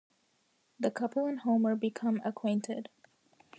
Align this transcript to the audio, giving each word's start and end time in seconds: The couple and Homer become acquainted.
The 0.79 0.89
couple 0.89 1.27
and 1.27 1.41
Homer 1.41 1.75
become 1.75 2.23
acquainted. 2.25 2.89